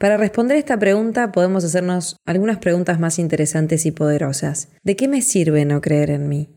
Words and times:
Para 0.00 0.16
responder 0.16 0.56
esta 0.56 0.78
pregunta 0.78 1.30
podemos 1.30 1.62
hacernos 1.62 2.16
algunas 2.24 2.56
preguntas 2.56 2.98
más 2.98 3.18
interesantes 3.18 3.84
y 3.84 3.90
poderosas. 3.90 4.68
¿De 4.82 4.96
qué 4.96 5.08
me 5.08 5.20
sirve 5.20 5.66
no 5.66 5.82
creer 5.82 6.08
en 6.08 6.26
mí? 6.26 6.48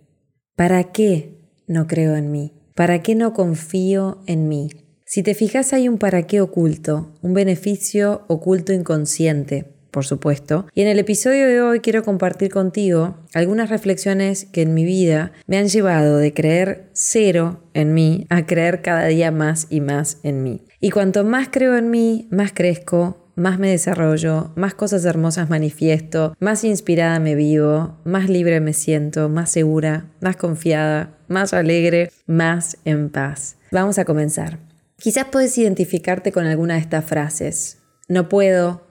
¿Para 0.56 0.94
qué 0.94 1.42
no 1.68 1.86
creo 1.86 2.16
en 2.16 2.32
mí? 2.32 2.54
¿Para 2.74 3.02
qué 3.02 3.16
no 3.16 3.34
confío 3.34 4.24
en 4.28 4.48
mí? 4.48 4.70
Si 5.06 5.24
te 5.24 5.34
fijas 5.34 5.74
hay 5.74 5.90
un 5.90 5.98
para 5.98 6.26
qué 6.26 6.40
oculto, 6.40 7.18
un 7.22 7.34
beneficio 7.34 8.24
oculto 8.30 8.72
inconsciente, 8.72 9.66
por 9.92 10.06
supuesto. 10.06 10.68
Y 10.74 10.82
en 10.82 10.88
el 10.88 11.00
episodio 11.00 11.46
de 11.46 11.62
hoy 11.62 11.82
quiero 11.82 12.02
compartir 12.02 12.50
contigo 12.50 13.18
algunas 13.34 13.70
reflexiones 13.70 14.46
que 14.46 14.62
en 14.62 14.74
mi 14.74 14.86
vida 14.86 15.34
me 15.48 15.58
han 15.58 15.68
llevado 15.68 16.16
de 16.16 16.34
creer 16.34 16.90
cero 16.94 17.60
en 17.74 17.94
mí 17.94 18.26
a 18.30 18.46
creer 18.46 18.82
cada 18.82 19.08
día 19.08 19.32
más 19.32 19.68
y 19.70 19.82
más 19.82 20.20
en 20.24 20.44
mí. 20.44 20.62
Y 20.80 20.92
cuanto 20.92 21.26
más 21.26 21.50
creo 21.52 21.78
en 21.78 21.90
mí, 21.90 22.30
más 22.32 22.54
crezco, 22.54 23.23
más 23.36 23.60
me 23.60 23.70
desarrollo, 23.70 24.52
más 24.56 24.74
cosas 24.74 25.06
hermosas 25.06 25.50
manifiesto, 25.50 26.36
más 26.40 26.64
inspirada 26.64 27.20
me 27.20 27.36
vivo, 27.36 27.98
más 28.04 28.30
libre 28.30 28.60
me 28.60 28.74
siento, 28.74 29.30
más 29.30 29.50
segura, 29.50 30.12
más 30.22 30.36
confiada, 30.36 31.18
más 31.28 31.54
alegre, 31.54 32.12
más 32.28 32.78
en 32.86 33.10
paz. 33.10 33.58
Vamos 33.72 33.98
a 33.98 34.06
comenzar. 34.06 34.60
Quizás 34.98 35.26
puedes 35.32 35.58
identificarte 35.58 36.32
con 36.32 36.46
alguna 36.46 36.76
de 36.76 36.82
estas 36.82 37.06
frases. 37.06 37.80
No 38.08 38.30
puedo, 38.30 38.86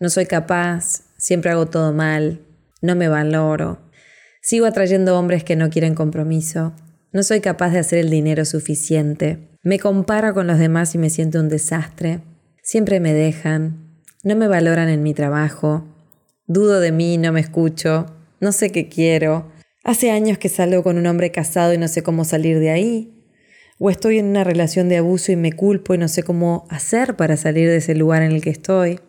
no 0.00 0.08
soy 0.08 0.26
capaz, 0.26 1.02
siempre 1.18 1.50
hago 1.50 1.66
todo 1.66 1.92
mal, 1.92 2.40
no 2.80 2.96
me 2.96 3.08
valoro, 3.08 3.78
sigo 4.40 4.66
atrayendo 4.66 5.18
hombres 5.18 5.44
que 5.44 5.56
no 5.56 5.70
quieren 5.70 5.94
compromiso, 5.94 6.74
no 7.12 7.22
soy 7.22 7.40
capaz 7.40 7.70
de 7.70 7.78
hacer 7.78 7.98
el 7.98 8.10
dinero 8.10 8.44
suficiente, 8.44 9.50
me 9.62 9.78
comparo 9.78 10.34
con 10.34 10.48
los 10.48 10.58
demás 10.58 10.94
y 10.94 10.98
me 10.98 11.10
siento 11.10 11.38
un 11.38 11.48
desastre, 11.48 12.20
siempre 12.62 12.98
me 12.98 13.12
dejan, 13.12 13.81
no 14.22 14.36
me 14.36 14.46
valoran 14.46 14.88
en 14.88 15.02
mi 15.02 15.14
trabajo, 15.14 15.84
dudo 16.46 16.78
de 16.78 16.92
mí, 16.92 17.18
no 17.18 17.32
me 17.32 17.40
escucho, 17.40 18.06
no 18.40 18.52
sé 18.52 18.70
qué 18.70 18.88
quiero, 18.88 19.50
hace 19.82 20.12
años 20.12 20.38
que 20.38 20.48
salgo 20.48 20.84
con 20.84 20.96
un 20.96 21.06
hombre 21.06 21.32
casado 21.32 21.74
y 21.74 21.78
no 21.78 21.88
sé 21.88 22.02
cómo 22.04 22.24
salir 22.24 22.60
de 22.60 22.70
ahí, 22.70 23.26
o 23.78 23.90
estoy 23.90 24.18
en 24.18 24.26
una 24.26 24.44
relación 24.44 24.88
de 24.88 24.98
abuso 24.98 25.32
y 25.32 25.36
me 25.36 25.52
culpo 25.52 25.94
y 25.94 25.98
no 25.98 26.06
sé 26.06 26.22
cómo 26.22 26.66
hacer 26.70 27.16
para 27.16 27.36
salir 27.36 27.68
de 27.68 27.78
ese 27.78 27.96
lugar 27.96 28.22
en 28.22 28.30
el 28.30 28.42
que 28.42 28.50
estoy, 28.50 29.00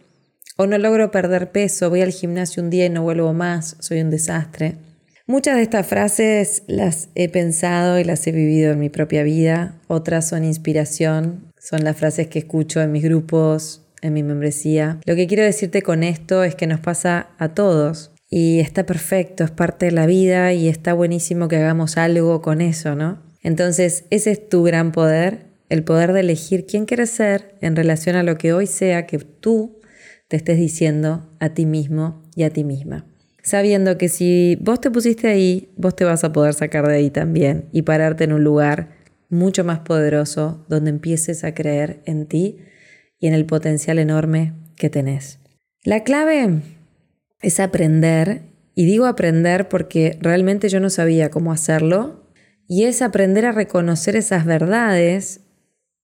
o 0.58 0.66
no 0.66 0.80
logro 0.80 1.12
perder 1.12 1.52
peso, 1.52 1.92
voy 1.92 2.02
al 2.02 2.12
gimnasio 2.12 2.64
un 2.64 2.72
día 2.72 2.86
y 2.88 2.90
no 2.90 3.04
vuelvo 3.04 3.34
más, 3.34 3.76
soy 3.80 4.02
un 4.02 4.10
desastre. 4.10 4.76
Muchas 5.28 5.56
de 5.56 5.62
estas 5.62 5.88
frases 5.88 6.64
las 6.68 7.10
he 7.16 7.30
pensado 7.30 8.00
y 8.00 8.04
las 8.04 8.26
he 8.26 8.32
vivido 8.32 8.72
en 8.72 8.80
mi 8.80 8.90
propia 8.90 9.24
vida, 9.24 9.80
otras 9.88 10.28
son 10.28 10.44
inspiración, 10.44 11.54
son 11.60 11.84
las 11.84 11.98
frases 11.98 12.28
que 12.28 12.40
escucho 12.40 12.82
en 12.82 12.92
mis 12.92 13.04
grupos, 13.04 13.83
en 14.04 14.14
mi 14.14 14.22
membresía. 14.22 15.00
Lo 15.06 15.16
que 15.16 15.26
quiero 15.26 15.44
decirte 15.44 15.82
con 15.82 16.04
esto 16.04 16.44
es 16.44 16.54
que 16.54 16.68
nos 16.68 16.80
pasa 16.80 17.30
a 17.40 17.56
todos 17.56 18.12
y 18.30 18.60
está 18.60 18.86
perfecto, 18.86 19.44
es 19.44 19.52
parte 19.52 19.88
de 19.88 19.92
la 19.92 20.06
vida 20.06 20.54
y 20.54 20.68
está 20.68 20.94
buenísimo 20.94 21.48
que 21.48 21.58
hagamos 21.58 21.98
algo 21.98 22.42
con 22.42 22.62
eso, 22.62 22.96
¿no? 22.96 23.22
Entonces, 23.42 24.06
ese 24.10 24.32
es 24.32 24.50
tu 24.50 24.64
gran 24.64 24.92
poder, 24.92 25.48
el 25.70 25.84
poder 25.84 26.14
de 26.14 26.22
elegir 26.22 26.66
quién 26.66 26.86
quieres 26.86 27.10
ser 27.10 27.56
en 27.62 27.76
relación 27.76 28.16
a 28.16 28.24
lo 28.24 28.38
que 28.38 28.54
hoy 28.54 28.68
sea 28.68 29.06
que 29.06 29.20
tú 29.20 29.80
te 30.28 30.38
estés 30.38 30.58
diciendo 30.58 31.30
a 31.40 31.50
ti 31.50 31.66
mismo 31.66 32.24
y 32.36 32.44
a 32.44 32.50
ti 32.50 32.64
misma. 32.64 33.06
Sabiendo 33.44 33.98
que 33.98 34.08
si 34.08 34.58
vos 34.62 34.80
te 34.80 34.90
pusiste 34.90 35.28
ahí, 35.28 35.70
vos 35.76 35.96
te 35.96 36.06
vas 36.06 36.24
a 36.24 36.32
poder 36.32 36.54
sacar 36.54 36.88
de 36.88 36.96
ahí 36.96 37.10
también 37.10 37.66
y 37.72 37.82
pararte 37.82 38.24
en 38.24 38.34
un 38.34 38.44
lugar 38.44 38.96
mucho 39.30 39.64
más 39.64 39.80
poderoso 39.80 40.66
donde 40.70 40.90
empieces 40.90 41.44
a 41.44 41.54
creer 41.54 42.02
en 42.06 42.26
ti 42.26 42.58
y 43.24 43.28
en 43.28 43.34
el 43.34 43.46
potencial 43.46 44.00
enorme 44.00 44.52
que 44.76 44.90
tenés. 44.90 45.40
La 45.86 46.04
clave 46.04 46.60
es 47.42 47.62
aprender, 47.62 48.42
y 48.76 48.86
digo 48.86 49.06
aprender 49.06 49.70
porque 49.70 50.18
realmente 50.20 50.68
yo 50.68 50.82
no 50.82 50.90
sabía 50.90 51.30
cómo 51.30 51.54
hacerlo, 51.54 52.28
y 52.68 52.84
es 52.84 53.02
aprender 53.02 53.46
a 53.46 53.54
reconocer 53.54 54.18
esas 54.18 54.44
verdades, 54.44 55.40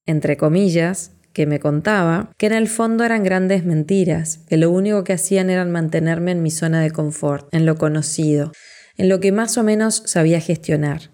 entre 0.05 0.37
comillas, 0.37 1.11
que 1.33 1.45
me 1.45 1.59
contaba, 1.59 2.31
que 2.37 2.45
en 2.45 2.53
el 2.53 2.69
fondo 2.69 3.03
eran 3.03 3.25
grandes 3.25 3.65
mentiras, 3.65 4.39
que 4.47 4.55
lo 4.55 4.71
único 4.71 5.03
que 5.03 5.11
hacían 5.11 5.49
era 5.49 5.65
mantenerme 5.65 6.31
en 6.31 6.41
mi 6.41 6.51
zona 6.51 6.79
de 6.79 6.91
confort, 6.91 7.53
en 7.53 7.65
lo 7.65 7.75
conocido, 7.75 8.53
en 8.95 9.09
lo 9.09 9.19
que 9.19 9.33
más 9.33 9.57
o 9.57 9.63
menos 9.63 10.03
sabía 10.05 10.39
gestionar. 10.39 11.11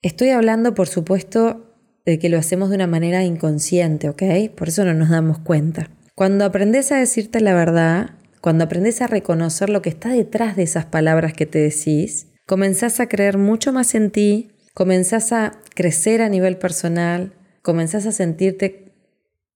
Estoy 0.00 0.28
hablando, 0.28 0.74
por 0.74 0.86
supuesto, 0.86 1.73
de 2.04 2.18
que 2.18 2.28
lo 2.28 2.38
hacemos 2.38 2.70
de 2.70 2.76
una 2.76 2.86
manera 2.86 3.24
inconsciente, 3.24 4.08
¿ok? 4.08 4.22
Por 4.54 4.68
eso 4.68 4.84
no 4.84 4.94
nos 4.94 5.10
damos 5.10 5.38
cuenta. 5.38 5.90
Cuando 6.14 6.44
aprendes 6.44 6.92
a 6.92 6.96
decirte 6.96 7.40
la 7.40 7.54
verdad, 7.54 8.10
cuando 8.40 8.64
aprendes 8.64 9.00
a 9.00 9.06
reconocer 9.06 9.70
lo 9.70 9.82
que 9.82 9.88
está 9.88 10.10
detrás 10.10 10.54
de 10.56 10.64
esas 10.64 10.84
palabras 10.84 11.32
que 11.32 11.46
te 11.46 11.58
decís, 11.58 12.28
comenzás 12.46 13.00
a 13.00 13.08
creer 13.08 13.38
mucho 13.38 13.72
más 13.72 13.94
en 13.94 14.10
ti, 14.10 14.50
comenzás 14.74 15.32
a 15.32 15.60
crecer 15.74 16.20
a 16.20 16.28
nivel 16.28 16.58
personal, 16.58 17.32
comenzás 17.62 18.06
a 18.06 18.12
sentirte 18.12 18.92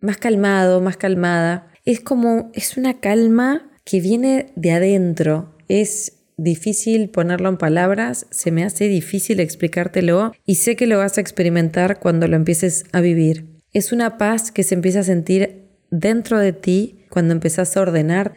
más 0.01 0.17
calmado, 0.17 0.81
más 0.81 0.97
calmada. 0.97 1.71
Es 1.85 2.01
como, 2.01 2.51
es 2.55 2.77
una 2.77 3.01
calma 3.01 3.71
que 3.85 4.01
viene 4.01 4.53
de 4.57 4.73
adentro, 4.73 5.55
es 5.69 6.18
difícil 6.39 7.11
ponerlo 7.11 7.51
en 7.51 7.59
palabras, 7.59 8.27
se 8.31 8.51
me 8.51 8.65
hace 8.65 8.89
difícil 8.89 9.41
explicártelo 9.41 10.33
y 10.47 10.55
sé 10.55 10.77
que 10.77 10.87
lo 10.87 10.97
vas 10.97 11.19
a 11.19 11.21
experimentar 11.21 11.99
cuando 11.99 12.27
lo 12.29 12.37
empieces 12.37 12.85
a 12.93 13.01
vivir. 13.01 13.47
Es 13.73 13.93
una 13.93 14.17
paz 14.17 14.51
que 14.51 14.63
se 14.63 14.75
empieza 14.75 15.01
a 15.01 15.05
sentir 15.05 15.67
dentro 15.91 16.39
de 16.39 16.53
ti 16.55 17.05
cuando 17.11 17.35
empezás 17.35 17.77
a 17.77 17.81
ordenar, 17.81 18.35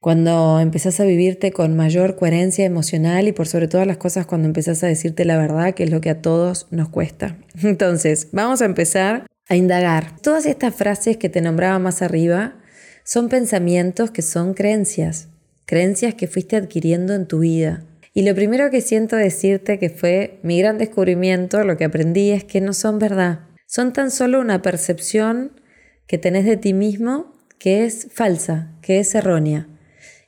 cuando 0.00 0.58
empezás 0.58 0.98
a 1.00 1.04
vivirte 1.04 1.52
con 1.52 1.76
mayor 1.76 2.16
coherencia 2.16 2.64
emocional 2.64 3.28
y 3.28 3.32
por 3.32 3.46
sobre 3.46 3.68
todas 3.68 3.86
las 3.86 3.98
cosas 3.98 4.26
cuando 4.26 4.48
empezás 4.48 4.82
a 4.82 4.86
decirte 4.86 5.24
la 5.24 5.38
verdad, 5.38 5.74
que 5.74 5.84
es 5.84 5.90
lo 5.90 6.00
que 6.00 6.10
a 6.10 6.22
todos 6.22 6.66
nos 6.70 6.88
cuesta. 6.88 7.38
Entonces, 7.62 8.28
vamos 8.32 8.62
a 8.62 8.66
empezar 8.66 9.26
a 9.48 9.56
indagar. 9.56 10.16
Todas 10.22 10.46
estas 10.46 10.74
frases 10.74 11.18
que 11.18 11.28
te 11.28 11.42
nombraba 11.42 11.78
más 11.78 12.00
arriba 12.00 12.56
son 13.04 13.28
pensamientos 13.28 14.10
que 14.10 14.22
son 14.22 14.54
creencias 14.54 15.28
creencias 15.66 16.14
que 16.14 16.26
fuiste 16.26 16.56
adquiriendo 16.56 17.14
en 17.14 17.26
tu 17.26 17.40
vida. 17.40 17.84
Y 18.12 18.22
lo 18.22 18.34
primero 18.34 18.70
que 18.70 18.80
siento 18.80 19.16
decirte 19.16 19.78
que 19.78 19.90
fue 19.90 20.38
mi 20.42 20.58
gran 20.58 20.78
descubrimiento, 20.78 21.64
lo 21.64 21.76
que 21.76 21.84
aprendí 21.84 22.30
es 22.30 22.44
que 22.44 22.60
no 22.60 22.72
son 22.72 22.98
verdad. 22.98 23.40
Son 23.66 23.92
tan 23.92 24.10
solo 24.10 24.40
una 24.40 24.62
percepción 24.62 25.60
que 26.06 26.18
tenés 26.18 26.44
de 26.44 26.56
ti 26.56 26.72
mismo 26.74 27.32
que 27.58 27.84
es 27.84 28.08
falsa, 28.12 28.72
que 28.82 29.00
es 29.00 29.14
errónea 29.14 29.68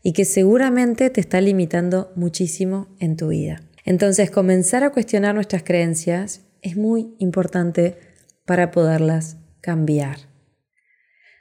y 0.03 0.13
que 0.13 0.25
seguramente 0.25 1.11
te 1.11 1.21
está 1.21 1.41
limitando 1.41 2.13
muchísimo 2.17 2.89
en 2.99 3.17
tu 3.17 3.29
vida. 3.29 3.63
Entonces, 3.85 4.31
comenzar 4.31 4.83
a 4.85 4.91
cuestionar 4.91 5.35
nuestras 5.35 5.63
creencias 5.63 6.43
es 6.63 6.77
muy 6.77 7.15
importante 7.19 7.99
para 8.45 8.71
poderlas 8.71 9.37
cambiar. 9.61 10.19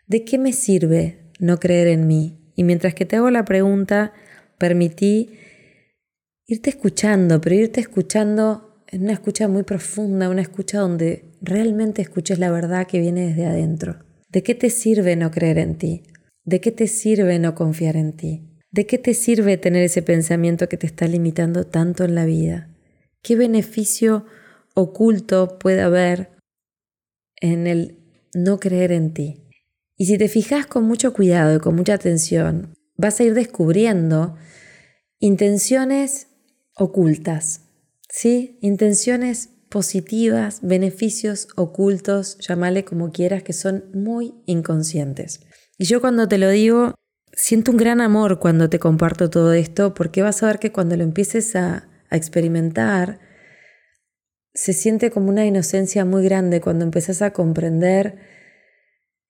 ¿De 0.08 0.24
qué 0.26 0.38
me 0.38 0.54
sirve 0.54 1.32
no 1.40 1.60
creer 1.60 1.88
en 1.88 2.08
mí? 2.08 2.45
Y 2.56 2.64
mientras 2.64 2.94
que 2.94 3.06
te 3.06 3.18
hago 3.18 3.29
la 3.29 3.46
pregunta, 3.46 4.14
permití 4.58 5.32
irte 6.47 6.70
escuchando, 6.70 7.41
pero 7.41 7.56
irte 7.56 7.82
escuchando 7.82 8.84
en 8.88 9.03
una 9.03 9.14
escucha 9.14 9.47
muy 9.47 9.64
profunda, 9.64 10.29
una 10.29 10.41
escucha 10.41 10.79
donde 10.79 11.26
realmente 11.41 12.02
escuches 12.02 12.40
la 12.40 12.52
verdad 12.52 12.88
que 12.88 13.00
viene 13.00 13.28
desde 13.28 13.46
adentro. 13.46 13.97
¿De 14.29 14.44
qué 14.44 14.56
te 14.56 14.70
sirve 14.70 15.16
no 15.16 15.32
creer 15.32 15.58
en 15.58 15.78
ti? 15.78 16.03
¿De 16.44 16.62
qué 16.62 16.72
te 16.72 16.88
sirve 16.88 17.40
no 17.40 17.56
confiar 17.56 17.97
en 17.97 18.14
ti? 18.14 18.50
¿De 18.72 18.85
qué 18.85 18.97
te 18.97 19.14
sirve 19.14 19.58
tener 19.58 19.84
ese 19.84 20.02
pensamiento 20.02 20.70
que 20.70 20.78
te 20.78 20.88
está 20.88 21.08
limitando 21.08 21.66
tanto 21.66 22.03
en 22.03 22.16
la 22.16 22.26
vida? 22.26 22.70
¿Qué 23.22 23.35
beneficio 23.35 24.26
oculto 24.76 25.58
puede 25.58 25.82
haber 25.82 26.32
en 27.41 27.68
el 27.68 28.00
no 28.34 28.59
creer 28.59 28.91
en 28.91 29.14
ti? 29.14 29.45
Y 29.97 30.08
si 30.08 30.18
te 30.18 30.28
fijas 30.28 30.66
con 30.66 30.84
mucho 30.84 31.14
cuidado 31.14 31.56
y 31.56 31.59
con 31.59 31.76
mucha 31.76 31.94
atención, 31.94 32.76
vas 32.97 33.20
a 33.20 33.24
ir 33.24 33.34
descubriendo 33.34 34.36
intenciones 35.20 36.28
ocultas, 36.76 37.62
¿sí? 38.09 38.58
Intenciones 38.62 39.50
positivas, 39.70 40.59
beneficios 40.62 41.47
ocultos, 41.56 42.38
llámale 42.40 42.86
como 42.86 43.12
quieras, 43.12 43.44
que 43.44 43.53
son 43.53 43.86
muy 43.94 44.34
inconscientes. 44.46 45.42
Y 45.78 45.86
yo 45.86 46.02
cuando 46.02 46.28
te 46.28 46.38
lo 46.38 46.50
digo, 46.50 46.96
siento 47.34 47.72
un 47.72 47.78
gran 47.78 48.02
amor 48.02 48.40
cuando 48.40 48.70
te 48.70 48.80
comparto 48.80 49.30
todo 49.30 49.53
esto 49.53 49.94
porque 49.94 50.22
vas 50.22 50.41
a 50.41 50.48
ver 50.48 50.59
que 50.59 50.72
cuando 50.72 50.96
lo 50.96 51.03
empieces 51.03 51.56
a, 51.56 51.90
experimentar, 52.12 53.20
se 54.53 54.72
siente 54.72 55.09
como 55.09 55.28
una 55.28 55.46
inocencia 55.46 56.06
muy 56.06 56.24
grande 56.24 56.62
cuando 56.62 56.86
empezás 56.86 57.22
a 57.22 57.34
comprender 57.34 58.20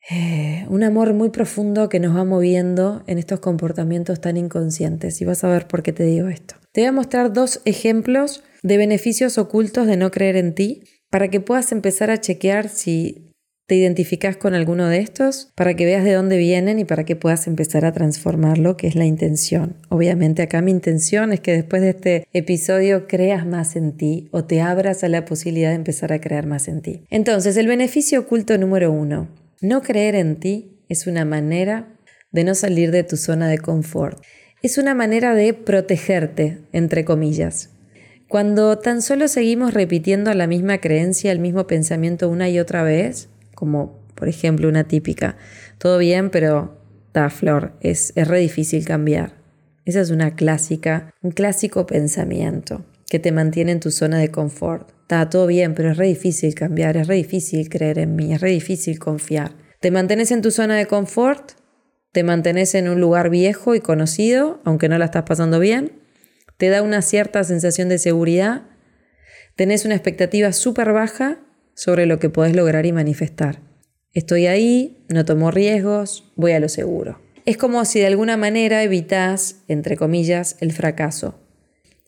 eh, 0.10 0.66
un 0.70 0.84
amor 0.84 1.14
muy 1.14 1.30
profundo 1.30 1.90
que 1.90 2.00
nos 2.00 2.16
va 2.16 2.24
moviendo 2.24 3.04
en 3.08 3.18
estos 3.18 3.40
comportamientos 3.40 4.22
tan 4.22 4.38
inconscientes. 4.38 5.22
Y 5.22 5.26
vas 5.26 5.44
a 5.44 5.50
ver 5.50 5.68
por 5.68 5.84
qué 5.84 5.94
te 5.94 6.04
digo 6.04 6.28
esto. 6.28 6.56
Te 6.72 6.82
voy 6.82 6.90
a 6.90 6.92
mostrar 6.92 7.34
dos 7.34 7.62
ejemplos 7.66 8.44
de 8.62 8.78
beneficios 8.78 9.38
ocultos 9.38 9.88
de 9.88 9.98
no 9.98 10.12
creer 10.12 10.36
en 10.36 10.54
ti 10.54 10.84
para 11.10 11.30
que 11.30 11.40
puedas 11.40 11.72
empezar 11.72 12.12
a 12.12 12.20
chequear 12.20 12.70
si 12.70 13.32
te 13.68 13.76
identificas 13.76 14.38
con 14.38 14.54
alguno 14.54 14.88
de 14.88 15.00
estos 15.00 15.52
para 15.56 15.74
que 15.76 15.86
veas 15.86 16.04
de 16.04 16.14
dónde 16.14 16.38
vienen 16.38 16.78
y 16.78 16.86
para 16.86 17.04
que 17.04 17.16
puedas 17.16 17.48
empezar 17.48 17.84
a 17.84 17.94
transformarlo, 17.94 18.78
que 18.78 18.88
es 18.88 18.96
la 18.96 19.06
intención. 19.06 19.78
Obviamente 19.90 20.44
acá 20.44 20.62
mi 20.62 20.72
intención 20.72 21.34
es 21.34 21.40
que 21.40 21.54
después 21.54 21.82
de 21.82 21.90
este 21.90 22.28
episodio 22.34 23.08
creas 23.08 23.46
más 23.48 23.76
en 23.76 23.98
ti 23.98 24.30
o 24.32 24.44
te 24.44 24.62
abras 24.62 25.04
a 25.04 25.10
la 25.10 25.26
posibilidad 25.26 25.70
de 25.70 25.76
empezar 25.76 26.14
a 26.14 26.22
crear 26.22 26.46
más 26.46 26.68
en 26.68 26.82
ti. 26.82 27.06
Entonces, 27.10 27.58
el 27.58 27.68
beneficio 27.68 28.20
oculto 28.20 28.56
número 28.58 28.92
uno, 28.92 29.30
no 29.66 29.82
creer 29.82 30.16
en 30.16 30.40
ti 30.40 30.80
es 30.90 31.08
una 31.08 31.26
manera 31.26 31.98
de 32.32 32.44
no 32.44 32.54
salir 32.54 32.92
de 32.92 33.04
tu 33.04 33.18
zona 33.18 33.48
de 33.48 33.58
confort. 33.58 34.22
Es 34.62 34.78
una 34.78 34.94
manera 34.94 35.34
de 35.34 35.54
protegerte, 35.54 36.60
entre 36.72 37.06
comillas. 37.06 37.72
Cuando 38.28 38.78
tan 38.78 39.02
solo 39.02 39.28
seguimos 39.28 39.74
repitiendo 39.74 40.34
la 40.34 40.48
misma 40.48 40.80
creencia, 40.80 41.32
el 41.32 41.40
mismo 41.40 41.68
pensamiento 41.68 42.30
una 42.30 42.50
y 42.50 42.60
otra 42.60 42.84
vez, 42.84 43.30
como 43.54 44.00
por 44.16 44.28
ejemplo 44.28 44.68
una 44.68 44.86
típica, 44.86 45.38
todo 45.78 45.98
bien, 45.98 46.30
pero 46.30 46.78
da 47.14 47.30
flor, 47.30 47.74
es, 47.82 48.14
es 48.16 48.28
re 48.28 48.40
difícil 48.40 48.86
cambiar. 48.86 49.34
Esa 49.86 50.02
es 50.02 50.10
una 50.10 50.36
clásica, 50.36 51.14
un 51.22 51.32
clásico 51.32 51.86
pensamiento 51.86 52.86
que 53.08 53.20
te 53.20 53.32
mantiene 53.32 53.72
en 53.72 53.80
tu 53.80 53.92
zona 53.92 54.18
de 54.18 54.32
confort. 54.32 54.95
Está 55.06 55.30
todo 55.30 55.46
bien, 55.46 55.76
pero 55.76 55.92
es 55.92 55.98
re 55.98 56.08
difícil 56.08 56.56
cambiar, 56.56 56.98
es 56.98 57.06
re 57.06 57.14
difícil 57.14 57.70
creer 57.70 58.00
en 58.00 58.16
mí, 58.16 58.34
es 58.34 58.42
re 58.42 58.50
difícil 58.50 58.98
confiar. 58.98 59.52
Te 59.80 59.92
mantienes 59.92 60.32
en 60.32 60.42
tu 60.42 60.50
zona 60.50 60.78
de 60.78 60.88
confort, 60.88 61.52
te 62.12 62.24
mantienes 62.24 62.74
en 62.74 62.90
un 62.90 63.00
lugar 63.00 63.30
viejo 63.30 63.76
y 63.76 63.82
conocido, 63.82 64.62
aunque 64.66 64.90
no 64.90 64.98
la 64.98 65.06
estás 65.06 65.22
pasando 65.22 65.60
bien, 65.60 65.92
te 66.58 66.70
da 66.70 66.82
una 66.82 67.04
cierta 67.04 67.44
sensación 67.44 67.88
de 67.88 68.00
seguridad, 68.00 68.64
tenés 69.56 69.86
una 69.86 69.94
expectativa 69.94 70.52
súper 70.52 70.92
baja 70.92 71.38
sobre 71.76 72.08
lo 72.08 72.18
que 72.18 72.32
podés 72.32 72.56
lograr 72.56 72.88
y 72.88 72.92
manifestar. 72.92 73.62
Estoy 74.12 74.48
ahí, 74.48 75.06
no 75.08 75.24
tomo 75.24 75.52
riesgos, 75.52 76.34
voy 76.36 76.54
a 76.54 76.60
lo 76.60 76.68
seguro. 76.68 77.22
Es 77.46 77.58
como 77.58 77.86
si 77.86 78.00
de 78.00 78.08
alguna 78.08 78.38
manera 78.38 78.82
evitas, 78.82 79.58
entre 79.68 79.98
comillas, 79.98 80.58
el 80.62 80.72
fracaso. 80.72 81.40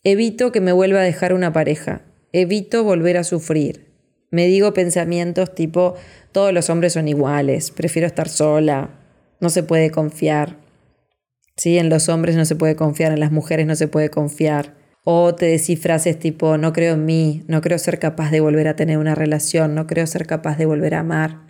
Evito 0.04 0.52
que 0.52 0.62
me 0.62 0.72
vuelva 0.72 1.02
a 1.02 1.04
dejar 1.04 1.36
una 1.36 1.54
pareja. 1.54 2.02
Evito 2.32 2.84
volver 2.84 3.18
a 3.18 3.24
sufrir. 3.24 3.88
Me 4.30 4.48
digo 4.48 4.74
pensamientos 4.74 5.56
tipo, 5.56 5.96
todos 6.32 6.54
los 6.54 6.70
hombres 6.70 6.94
son 6.94 7.08
iguales, 7.08 7.72
prefiero 7.72 8.08
estar 8.08 8.28
sola, 8.28 9.00
no 9.40 9.50
se 9.50 9.64
puede 9.64 9.90
confiar. 9.92 10.58
Sí, 11.56 11.78
en 11.78 11.90
los 11.90 12.10
hombres 12.10 12.36
no 12.36 12.46
se 12.46 12.56
puede 12.56 12.76
confiar, 12.76 13.12
en 13.12 13.20
las 13.20 13.32
mujeres 13.32 13.66
no 13.66 13.76
se 13.76 13.88
puede 13.88 14.10
confiar. 14.10 14.76
O 15.04 15.34
te 15.34 15.46
decís 15.46 15.80
frases 15.80 16.20
tipo, 16.20 16.58
no 16.58 16.74
creo 16.74 16.96
en 16.96 17.06
mí, 17.06 17.46
no 17.48 17.62
creo 17.62 17.80
ser 17.80 17.98
capaz 17.98 18.30
de 18.30 18.42
volver 18.42 18.68
a 18.68 18.76
tener 18.76 18.98
una 18.98 19.16
relación, 19.16 19.74
no 19.74 19.88
creo 19.88 20.06
ser 20.06 20.28
capaz 20.28 20.58
de 20.58 20.66
volver 20.66 20.96
a 20.96 21.00
amar. 21.00 21.48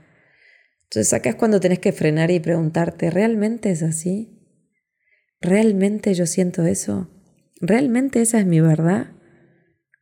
Entonces 0.83 1.11
acá 1.13 1.29
es 1.29 1.35
cuando 1.35 1.59
tenés 1.59 1.79
que 1.79 1.91
frenar 1.91 2.29
y 2.29 2.39
preguntarte, 2.39 3.09
¿realmente 3.09 3.71
es 3.71 3.81
así? 3.81 4.37
¿Realmente 5.41 6.13
yo 6.13 6.27
siento 6.27 6.65
eso? 6.65 7.09
¿Realmente 7.59 8.21
esa 8.21 8.39
es 8.39 8.45
mi 8.45 8.61
verdad? 8.61 9.07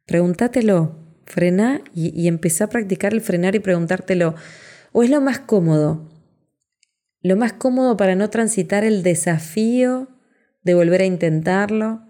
Pregúntatelo, 0.06 0.98
frena 1.26 1.82
y, 1.94 2.20
y 2.20 2.28
empezá 2.28 2.66
a 2.66 2.70
practicar 2.70 3.14
el 3.14 3.22
frenar 3.22 3.56
y 3.56 3.60
preguntártelo. 3.60 4.36
¿O 4.92 5.04
es 5.04 5.10
lo 5.10 5.22
más 5.22 5.40
cómodo? 5.40 6.10
Lo 7.22 7.36
más 7.36 7.54
cómodo 7.54 7.98
para 7.98 8.16
no 8.16 8.30
transitar 8.30 8.84
el 8.84 9.02
desafío 9.02 10.08
de 10.64 10.74
volver 10.74 11.02
a 11.02 11.06
intentarlo, 11.06 12.02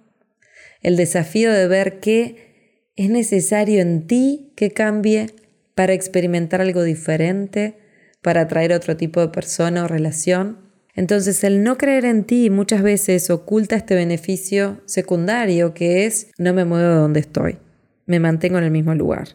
el 0.82 0.98
desafío 0.98 1.52
de 1.52 1.68
ver 1.68 2.00
qué 2.00 2.92
es 2.96 3.10
necesario 3.10 3.82
en 3.82 4.08
ti 4.08 4.54
que 4.56 4.72
cambie 4.72 5.28
para 5.76 5.94
experimentar 5.94 6.62
algo 6.62 6.84
diferente, 6.84 7.78
para 8.22 8.42
atraer 8.42 8.72
otro 8.72 8.96
tipo 8.96 9.20
de 9.20 9.28
persona 9.28 9.84
o 9.84 9.88
relación. 9.88 10.58
Entonces 10.96 11.44
el 11.44 11.64
no 11.64 11.78
creer 11.78 12.06
en 12.06 12.24
ti 12.24 12.50
muchas 12.50 12.82
veces 12.82 13.30
oculta 13.30 13.76
este 13.76 13.96
beneficio 13.96 14.82
secundario 14.86 15.74
que 15.74 16.06
es 16.06 16.28
no 16.38 16.54
me 16.54 16.64
muevo 16.64 16.88
de 16.88 16.96
donde 16.96 17.20
estoy, 17.20 17.58
me 18.06 18.20
mantengo 18.20 18.58
en 18.58 18.64
el 18.64 18.72
mismo 18.72 18.96
lugar. 18.96 19.30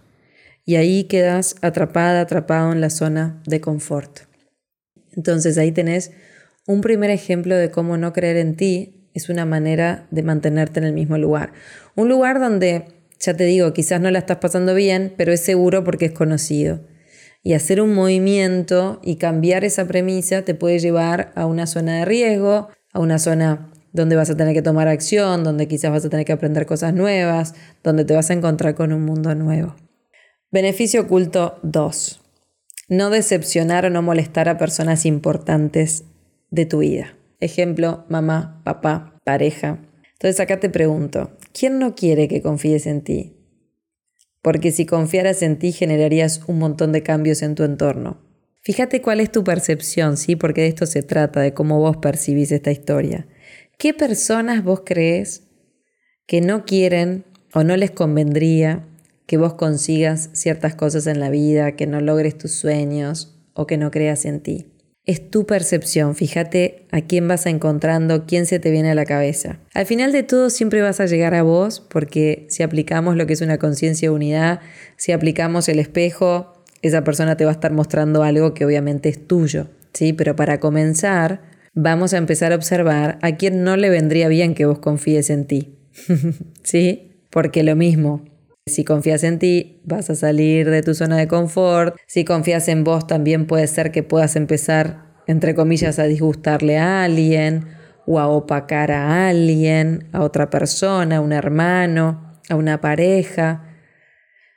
Y 0.65 0.77
ahí 0.77 1.05
quedas 1.05 1.57
atrapada, 1.63 2.21
atrapado 2.21 2.73
en 2.73 2.81
la 2.81 2.91
zona 2.91 3.43
de 3.47 3.61
confort. 3.61 4.21
Entonces 5.17 5.59
ahí 5.59 5.73
tenés 5.73 6.13
un 6.67 6.81
primer 6.81 7.11
ejemplo 7.11 7.57
de 7.57 7.71
cómo 7.71 7.97
no 7.97 8.13
creer 8.13 8.37
en 8.37 8.57
ti 8.57 9.01
es 9.15 9.29
una 9.29 9.45
manera 9.45 10.07
de 10.11 10.23
mantenerte 10.23 10.79
en 10.79 10.87
el 10.87 10.93
mismo 10.93 11.19
lugar. 11.19 11.53
Un 11.97 12.09
lugar 12.09 12.39
donde, 12.39 12.85
ya 13.19 13.35
te 13.35 13.45
digo, 13.45 13.73
quizás 13.73 14.01
no 14.01 14.11
la 14.11 14.21
estás 14.21 14.39
pasando 14.39 14.75
bien, 14.75 15.13
pero 15.17 15.33
es 15.33 15.41
seguro 15.41 15.83
porque 15.85 16.07
es 16.07 16.13
conocido. 16.13 16.81
Y 17.43 17.55
hacer 17.55 17.81
un 17.81 17.95
movimiento 17.95 19.01
y 19.03 19.17
cambiar 19.17 19.65
esa 19.65 19.87
premisa 19.87 20.43
te 20.43 20.55
puede 20.55 20.79
llevar 20.79 21.33
a 21.35 21.47
una 21.47 21.67
zona 21.67 21.99
de 21.99 22.05
riesgo, 22.05 22.69
a 22.93 23.01
una 23.01 23.19
zona 23.19 23.73
donde 23.93 24.17
vas 24.17 24.31
a 24.31 24.37
tener 24.37 24.55
que 24.55 24.63
tomar 24.63 24.89
acción, 24.89 25.45
donde 25.45 25.69
quizás 25.69 25.91
vas 25.91 26.05
a 26.05 26.11
tener 26.11 26.25
que 26.25 26.33
aprender 26.33 26.67
cosas 26.67 26.95
nuevas, 26.95 27.55
donde 27.83 28.05
te 28.05 28.15
vas 28.15 28.31
a 28.31 28.35
encontrar 28.35 28.75
con 28.75 28.93
un 28.93 29.05
mundo 29.05 29.35
nuevo. 29.35 29.77
Beneficio 30.51 31.03
oculto 31.03 31.59
2. 31.63 32.21
No 32.89 33.11
decepcionar 33.11 33.87
o 33.87 33.91
no 33.91 34.03
molestar 34.03 34.49
a 34.49 34.59
personas 34.59 35.07
importantes 35.07 36.05
de 36.51 36.67
tu 36.67 36.79
vida. 36.79 37.17
Ejemplo, 37.39 38.05
mamá, 38.09 38.61
papá, 38.65 39.21
pareja. 39.25 39.79
Entonces 40.15 40.41
acá 40.41 40.61
te 40.61 40.69
pregunto, 40.69 41.37
¿quién 41.53 41.79
no 41.79 41.95
quiere 41.95 42.29
que 42.29 42.43
confíes 42.43 42.87
en 42.87 43.03
ti? 43.03 43.37
Porque 44.43 44.73
si 44.73 44.87
confiaras 44.87 45.43
en 45.43 45.59
ti 45.59 45.73
generarías 45.73 46.43
un 46.47 46.59
montón 46.59 46.93
de 46.93 47.03
cambios 47.03 47.43
en 47.43 47.55
tu 47.55 47.63
entorno. 47.63 48.19
Fíjate 48.63 49.01
cuál 49.01 49.21
es 49.21 49.33
tu 49.33 49.43
percepción, 49.45 50.17
¿sí? 50.17 50.37
Porque 50.37 50.63
de 50.63 50.69
esto 50.69 50.87
se 50.87 51.03
trata, 51.03 51.41
de 51.41 51.55
cómo 51.55 51.79
vos 51.79 51.97
percibís 51.97 52.53
esta 52.53 52.71
historia. 52.71 53.27
¿Qué 53.81 53.95
personas 53.95 54.63
vos 54.63 54.83
crees 54.85 55.45
que 56.27 56.43
no 56.43 56.67
quieren 56.67 57.25
o 57.55 57.65
no 57.65 57.79
les 57.79 57.91
convendría 57.91 58.87
que 59.27 59.39
vos 59.39 59.55
consigas 59.55 60.29
ciertas 60.35 60.75
cosas 60.75 61.07
en 61.07 61.19
la 61.19 61.31
vida, 61.31 61.77
que 61.77 61.87
no 61.87 62.03
logres 62.03 62.37
tus 62.37 62.53
sueños 62.53 63.41
o 63.55 63.67
que 63.67 63.79
no 63.79 63.91
creas 63.91 64.27
en 64.27 64.41
ti? 64.41 64.67
es 65.07 65.31
tu 65.31 65.47
percepción. 65.47 66.15
Fíjate 66.15 66.87
a 66.93 67.01
quién 67.01 67.27
vas 67.27 67.47
encontrando, 67.47 68.27
quién 68.27 68.45
se 68.45 68.59
te 68.59 68.71
viene 68.71 68.91
a 68.91 68.95
la 68.95 69.07
cabeza. 69.07 69.59
Al 69.73 69.87
final 69.87 70.13
de 70.13 70.25
todo 70.25 70.51
siempre 70.51 70.83
vas 70.83 71.01
a 71.01 71.07
llegar 71.07 71.35
a 71.35 71.43
vos 71.43 71.81
porque 71.81 72.47
si 72.51 72.63
aplicamos 72.63 73.17
lo 73.17 73.27
que 73.27 73.33
es 73.33 73.41
una 73.41 73.57
conciencia 73.57 74.13
unidad, 74.13 74.61
si 74.99 75.13
aplicamos 75.13 75.71
el 75.71 75.79
espejo, 75.79 76.53
esa 76.83 77.03
persona 77.03 77.39
te 77.39 77.47
va 77.47 77.51
a 77.51 77.55
estar 77.55 77.73
mostrando 77.73 78.23
algo 78.23 78.53
que 78.53 78.67
obviamente 78.67 79.09
es 79.09 79.27
tuyo. 79.27 79.69
¿sí? 79.95 80.13
Pero 80.13 80.37
para 80.37 80.61
comenzar, 80.61 81.50
vamos 81.73 82.15
a 82.15 82.19
empezar 82.19 82.53
a 82.53 82.57
observar 82.57 83.19
a 83.23 83.37
quién 83.37 83.63
no 83.65 83.77
le 83.77 83.91
vendría 83.91 84.29
bien 84.29 84.55
que 84.55 84.67
vos 84.67 84.79
confíes 84.79 85.31
en 85.31 85.47
ti. 85.47 85.79
¿Sí? 86.63 87.27
Porque 87.31 87.63
lo 87.63 87.77
mismo, 87.77 88.25
si 88.67 88.85
confías 88.85 89.25
en 89.25 89.39
ti, 89.39 89.81
vas 89.85 90.11
a 90.11 90.15
salir 90.15 90.71
de 90.71 90.83
tu 90.83 90.95
zona 90.95 91.17
de 91.17 91.29
confort. 91.29 91.97
Si 92.07 92.25
confías 92.25 92.69
en 92.69 92.85
vos, 92.85 93.07
también 93.07 93.47
puede 93.47 93.67
ser 93.67 93.93
que 93.93 94.03
puedas 94.03 94.37
empezar, 94.37 95.15
entre 95.27 95.55
comillas, 95.55 95.99
a 95.99 96.05
disgustarle 96.05 96.79
a 96.79 97.05
alguien 97.05 97.67
o 98.07 98.19
a 98.19 98.29
opacar 98.29 98.91
a 98.91 99.29
alguien, 99.29 100.09
a 100.13 100.23
otra 100.23 100.51
persona, 100.51 101.17
a 101.17 101.21
un 101.21 101.33
hermano, 101.33 102.41
a 102.49 102.57
una 102.57 102.81
pareja. 102.81 103.65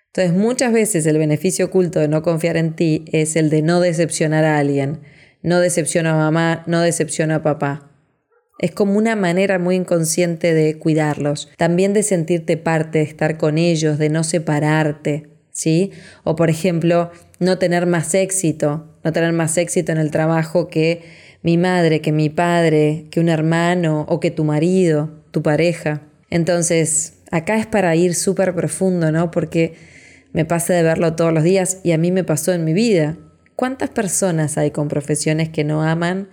Entonces 0.08 0.34
muchas 0.34 0.74
veces 0.74 1.05
el 1.05 1.17
beneficio 1.17 1.65
oculto 1.65 2.00
de 2.00 2.08
no 2.08 2.22
confiar 2.22 2.58
en 2.58 2.75
ti 2.75 3.05
es 3.12 3.36
el 3.36 3.50
de 3.50 3.62
no 3.62 3.79
decepcionar 3.79 4.46
a 4.46 4.58
alguien. 4.58 5.01
No 5.44 5.60
decepciono 5.60 6.10
a 6.10 6.16
mamá, 6.16 6.64
no 6.68 6.82
decepciono 6.82 7.36
a 7.36 7.44
papá. 7.44 7.92
Es 8.60 8.72
como 8.72 8.98
una 8.98 9.18
manera 9.18 9.60
muy 9.60 9.76
inconsciente 9.76 10.54
de 10.54 10.80
cuidarlos, 10.80 11.50
también 11.58 11.94
de 11.94 12.02
sentirte 12.02 12.56
parte, 12.56 13.00
de 13.00 13.04
estar 13.04 13.38
con 13.38 13.58
ellos, 13.58 13.98
de 13.98 14.10
no 14.10 14.24
separarte, 14.24 15.28
¿sí? 15.52 15.92
O 16.24 16.38
por 16.38 16.50
ejemplo, 16.50 17.12
no 17.40 17.58
tener 17.58 17.86
más 17.86 18.14
éxito, 18.14 18.98
no 19.04 19.12
tener 19.12 19.34
más 19.34 19.58
éxito 19.58 19.92
en 19.92 19.98
el 19.98 20.12
trabajo 20.12 20.70
que 20.70 21.02
mi 21.42 21.58
madre, 21.58 22.00
que 22.00 22.14
mi 22.14 22.30
padre, 22.30 23.08
que 23.12 23.20
un 23.20 23.28
hermano 23.28 24.06
o 24.08 24.22
que 24.22 24.32
tu 24.32 24.46
marido, 24.46 25.26
tu 25.32 25.44
pareja. 25.44 26.04
Entonces, 26.30 27.16
acá 27.32 27.58
es 27.58 27.68
para 27.68 27.96
ir 27.98 28.16
súper 28.16 28.56
profundo, 28.56 29.12
¿no? 29.12 29.30
Porque 29.30 29.74
me 30.32 30.46
pasa 30.46 30.74
de 30.74 30.84
verlo 30.84 31.16
todos 31.16 31.34
los 31.34 31.44
días 31.44 31.80
y 31.84 31.92
a 31.92 31.98
mí 31.98 32.12
me 32.12 32.24
pasó 32.24 32.54
en 32.54 32.64
mi 32.64 32.72
vida. 32.72 33.18
¿Cuántas 33.55 33.89
personas 33.89 34.57
hay 34.57 34.72
con 34.72 34.88
profesiones 34.88 35.50
que 35.50 35.63
no 35.63 35.83
aman? 35.83 36.27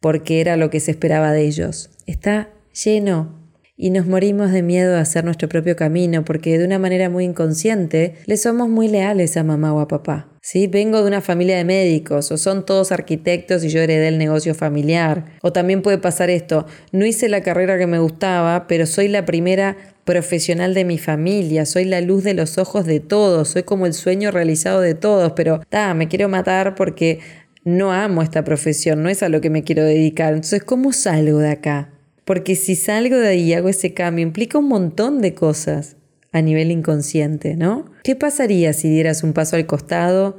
porque 0.00 0.40
era 0.40 0.56
lo 0.56 0.70
que 0.70 0.80
se 0.80 0.90
esperaba 0.90 1.32
de 1.32 1.42
ellos. 1.46 1.90
Está 2.06 2.50
lleno 2.84 3.34
y 3.76 3.90
nos 3.90 4.06
morimos 4.06 4.52
de 4.52 4.62
miedo 4.62 4.96
a 4.96 5.00
hacer 5.00 5.24
nuestro 5.24 5.48
propio 5.48 5.76
camino 5.76 6.24
porque 6.24 6.58
de 6.58 6.64
una 6.64 6.78
manera 6.78 7.10
muy 7.10 7.24
inconsciente 7.24 8.14
le 8.26 8.36
somos 8.36 8.68
muy 8.68 8.88
leales 8.88 9.36
a 9.36 9.42
mamá 9.42 9.74
o 9.74 9.80
a 9.80 9.88
papá. 9.88 10.28
¿Sí? 10.40 10.68
Vengo 10.68 11.02
de 11.02 11.08
una 11.08 11.20
familia 11.20 11.56
de 11.56 11.64
médicos 11.64 12.30
o 12.30 12.36
son 12.36 12.64
todos 12.64 12.92
arquitectos 12.92 13.64
y 13.64 13.68
yo 13.68 13.80
heredé 13.80 14.06
el 14.06 14.18
negocio 14.18 14.54
familiar. 14.54 15.24
O 15.42 15.52
también 15.52 15.82
puede 15.82 15.98
pasar 15.98 16.30
esto, 16.30 16.66
no 16.92 17.04
hice 17.04 17.28
la 17.28 17.40
carrera 17.40 17.76
que 17.76 17.88
me 17.88 17.98
gustaba, 17.98 18.68
pero 18.68 18.86
soy 18.86 19.08
la 19.08 19.26
primera 19.26 19.76
profesional 20.06 20.72
de 20.72 20.84
mi 20.84 20.96
familia, 20.96 21.66
soy 21.66 21.84
la 21.84 22.00
luz 22.00 22.24
de 22.24 22.32
los 22.32 22.56
ojos 22.56 22.86
de 22.86 23.00
todos, 23.00 23.48
soy 23.48 23.64
como 23.64 23.86
el 23.86 23.92
sueño 23.92 24.30
realizado 24.30 24.80
de 24.80 24.94
todos, 24.94 25.32
pero 25.32 25.60
ta, 25.68 25.92
me 25.92 26.08
quiero 26.08 26.28
matar 26.30 26.76
porque 26.76 27.18
no 27.64 27.92
amo 27.92 28.22
esta 28.22 28.44
profesión, 28.44 29.02
no 29.02 29.08
es 29.08 29.24
a 29.24 29.28
lo 29.28 29.40
que 29.40 29.50
me 29.50 29.64
quiero 29.64 29.82
dedicar. 29.82 30.32
Entonces, 30.32 30.62
¿cómo 30.62 30.92
salgo 30.92 31.40
de 31.40 31.50
acá? 31.50 31.90
Porque 32.24 32.54
si 32.54 32.76
salgo 32.76 33.16
de 33.16 33.28
ahí 33.28 33.42
y 33.42 33.54
hago 33.54 33.68
ese 33.68 33.92
cambio, 33.92 34.22
implica 34.22 34.58
un 34.58 34.68
montón 34.68 35.20
de 35.20 35.34
cosas 35.34 35.96
a 36.30 36.40
nivel 36.40 36.70
inconsciente, 36.70 37.56
¿no? 37.56 37.86
¿Qué 38.04 38.14
pasaría 38.14 38.72
si 38.72 38.88
dieras 38.88 39.24
un 39.24 39.32
paso 39.32 39.56
al 39.56 39.66
costado 39.66 40.38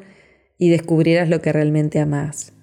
y 0.57 0.69
descubrieras 0.69 1.27
lo 1.27 1.41
que 1.41 1.51
realmente 1.51 1.99
amas? 1.99 2.53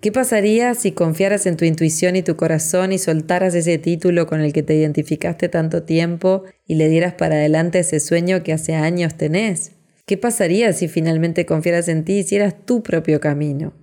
¿Qué 0.00 0.12
pasaría 0.12 0.74
si 0.74 0.92
confiaras 0.92 1.44
en 1.44 1.58
tu 1.58 1.66
intuición 1.66 2.16
y 2.16 2.22
tu 2.22 2.34
corazón 2.34 2.90
y 2.92 2.98
soltaras 2.98 3.54
ese 3.54 3.76
título 3.76 4.26
con 4.26 4.40
el 4.40 4.54
que 4.54 4.62
te 4.62 4.74
identificaste 4.74 5.50
tanto 5.50 5.82
tiempo 5.82 6.44
y 6.66 6.76
le 6.76 6.88
dieras 6.88 7.12
para 7.12 7.34
adelante 7.34 7.80
ese 7.80 8.00
sueño 8.00 8.42
que 8.42 8.54
hace 8.54 8.74
años 8.74 9.16
tenés? 9.16 9.72
¿Qué 10.06 10.16
pasaría 10.16 10.72
si 10.72 10.88
finalmente 10.88 11.44
confiaras 11.44 11.88
en 11.88 12.06
ti 12.06 12.14
y 12.14 12.18
hicieras 12.20 12.54
tu 12.64 12.82
propio 12.82 13.20
camino? 13.20 13.74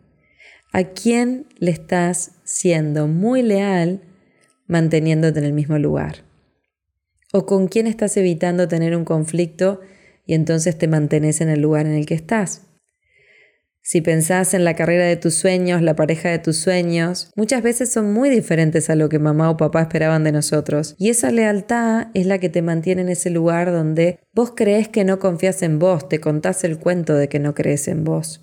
¿A 0.74 0.86
quién 0.86 1.46
le 1.60 1.70
estás 1.70 2.32
siendo 2.44 3.08
muy 3.08 3.44
leal 3.44 4.02
manteniéndote 4.66 5.38
en 5.38 5.46
el 5.46 5.54
mismo 5.54 5.78
lugar? 5.78 6.24
¿O 7.32 7.46
con 7.46 7.68
quién 7.68 7.86
estás 7.86 8.18
evitando 8.18 8.68
tener 8.68 8.98
un 8.98 9.06
conflicto 9.06 9.82
y 10.26 10.34
entonces 10.34 10.80
te 10.80 10.88
mantenés 10.88 11.42
en 11.42 11.50
el 11.50 11.62
lugar 11.62 11.86
en 11.86 11.94
el 11.94 12.08
que 12.08 12.16
estás? 12.16 12.67
Si 13.90 14.02
pensás 14.02 14.54
en 14.54 14.66
la 14.66 14.76
carrera 14.76 15.06
de 15.06 15.16
tus 15.16 15.36
sueños, 15.36 15.82
la 15.82 15.96
pareja 15.96 16.28
de 16.28 16.40
tus 16.40 16.58
sueños, 16.58 17.32
muchas 17.38 17.64
veces 17.64 17.90
son 17.90 18.12
muy 18.12 18.30
diferentes 18.30 18.90
a 18.90 18.96
lo 18.96 19.08
que 19.08 19.18
mamá 19.18 19.50
o 19.50 19.56
papá 19.56 19.84
esperaban 19.84 20.26
de 20.26 20.34
nosotros. 20.34 20.94
Y 20.98 21.08
esa 21.08 21.32
lealtad 21.32 22.08
es 22.14 22.26
la 22.26 22.38
que 22.38 22.50
te 22.50 22.62
mantiene 22.62 23.04
en 23.04 23.08
ese 23.08 23.30
lugar 23.30 23.72
donde 23.72 24.20
vos 24.34 24.52
crees 24.54 24.90
que 24.90 25.06
no 25.06 25.20
confías 25.20 25.62
en 25.62 25.80
vos, 25.80 26.10
te 26.10 26.20
contás 26.20 26.66
el 26.66 26.80
cuento 26.80 27.14
de 27.16 27.30
que 27.30 27.40
no 27.40 27.56
crees 27.56 27.88
en 27.88 28.04
vos 28.04 28.42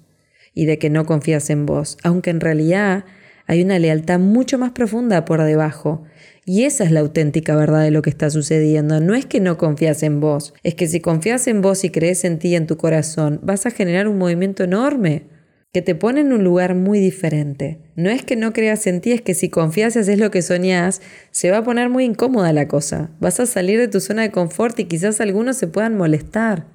y 0.54 0.64
de 0.64 0.78
que 0.78 0.88
no 0.88 1.04
confías 1.04 1.50
en 1.50 1.66
vos, 1.66 1.98
aunque 2.02 2.30
en 2.30 2.40
realidad 2.40 3.04
hay 3.46 3.62
una 3.62 3.78
lealtad 3.78 4.18
mucho 4.18 4.56
más 4.56 4.70
profunda 4.70 5.26
por 5.26 5.42
debajo. 5.42 6.04
Y 6.46 6.64
esa 6.64 6.84
es 6.84 6.90
la 6.90 7.00
auténtica 7.00 7.54
verdad 7.54 7.82
de 7.82 7.90
lo 7.90 8.00
que 8.00 8.08
está 8.08 8.30
sucediendo. 8.30 8.98
No 9.02 9.14
es 9.14 9.26
que 9.26 9.40
no 9.40 9.58
confías 9.58 10.02
en 10.04 10.20
vos, 10.20 10.54
es 10.62 10.74
que 10.74 10.86
si 10.86 11.00
confías 11.00 11.46
en 11.48 11.60
vos 11.60 11.84
y 11.84 11.90
crees 11.90 12.24
en 12.24 12.38
ti 12.38 12.48
y 12.48 12.56
en 12.56 12.66
tu 12.66 12.78
corazón, 12.78 13.40
vas 13.42 13.66
a 13.66 13.70
generar 13.70 14.08
un 14.08 14.16
movimiento 14.16 14.64
enorme 14.64 15.33
que 15.74 15.82
te 15.82 15.96
pone 15.96 16.20
en 16.20 16.32
un 16.32 16.44
lugar 16.44 16.76
muy 16.76 17.00
diferente. 17.00 17.80
No 17.96 18.08
es 18.08 18.22
que 18.22 18.36
no 18.36 18.52
creas 18.52 18.86
en 18.86 19.00
ti, 19.00 19.10
es 19.10 19.22
que 19.22 19.34
si 19.34 19.48
confías 19.48 19.96
y 19.96 19.98
haces 19.98 20.20
lo 20.20 20.30
que 20.30 20.40
soñás, 20.40 21.02
se 21.32 21.50
va 21.50 21.58
a 21.58 21.64
poner 21.64 21.88
muy 21.88 22.04
incómoda 22.04 22.52
la 22.52 22.68
cosa. 22.68 23.10
Vas 23.18 23.40
a 23.40 23.46
salir 23.46 23.80
de 23.80 23.88
tu 23.88 23.98
zona 23.98 24.22
de 24.22 24.30
confort 24.30 24.78
y 24.78 24.84
quizás 24.84 25.20
algunos 25.20 25.56
se 25.56 25.66
puedan 25.66 25.96
molestar. 25.96 26.68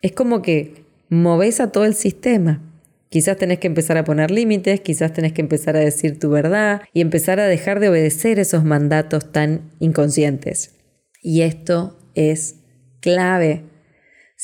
Es 0.00 0.12
como 0.12 0.40
que 0.40 0.86
moves 1.10 1.60
a 1.60 1.72
todo 1.72 1.84
el 1.84 1.92
sistema. 1.92 2.62
Quizás 3.10 3.36
tenés 3.36 3.58
que 3.58 3.66
empezar 3.66 3.98
a 3.98 4.04
poner 4.04 4.30
límites, 4.30 4.80
quizás 4.80 5.12
tenés 5.12 5.34
que 5.34 5.42
empezar 5.42 5.76
a 5.76 5.80
decir 5.80 6.18
tu 6.18 6.30
verdad 6.30 6.80
y 6.94 7.02
empezar 7.02 7.38
a 7.38 7.44
dejar 7.44 7.80
de 7.80 7.90
obedecer 7.90 8.38
esos 8.38 8.64
mandatos 8.64 9.30
tan 9.30 9.72
inconscientes. 9.78 10.76
Y 11.20 11.42
esto 11.42 11.98
es 12.14 12.56
clave. 13.00 13.64